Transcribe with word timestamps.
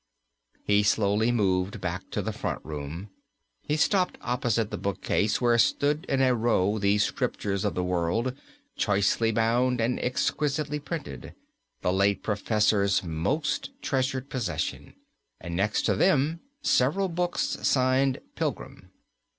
He 0.63 0.81
slowly 0.81 1.31
moved 1.31 1.79
back 1.79 2.09
to 2.09 2.23
the 2.23 2.33
front 2.33 2.65
room. 2.65 3.09
He 3.61 3.77
stopped 3.77 4.17
opposite 4.21 4.71
the 4.71 4.77
bookcase 4.79 5.39
where 5.39 5.59
stood 5.59 6.05
in 6.05 6.23
a 6.23 6.33
row 6.33 6.79
the 6.79 6.97
"Scriptures 6.97 7.63
of 7.63 7.75
the 7.75 7.83
World," 7.83 8.33
choicely 8.75 9.31
bound 9.31 9.79
and 9.79 9.99
exquisitely 9.99 10.79
printed, 10.79 11.35
the 11.81 11.93
late 11.93 12.23
professor's 12.23 13.03
most 13.03 13.79
treasured 13.83 14.27
possession, 14.27 14.95
and 15.39 15.55
next 15.55 15.83
to 15.83 15.95
them 15.95 16.39
several 16.63 17.07
books 17.07 17.59
signed 17.61 18.19
"Pilgrim." 18.35 18.89